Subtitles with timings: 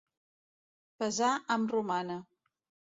[1.03, 2.21] Pesar amb romana.